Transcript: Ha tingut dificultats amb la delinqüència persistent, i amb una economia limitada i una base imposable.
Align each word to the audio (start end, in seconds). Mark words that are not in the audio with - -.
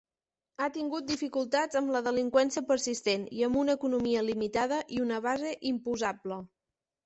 Ha 0.63 0.69
tingut 0.77 1.07
dificultats 1.11 1.79
amb 1.81 1.93
la 1.97 2.01
delinqüència 2.07 2.65
persistent, 2.71 3.29
i 3.41 3.47
amb 3.51 3.61
una 3.65 3.77
economia 3.81 4.27
limitada 4.33 4.83
i 4.99 5.07
una 5.07 5.23
base 5.31 5.57
imposable. 5.75 6.45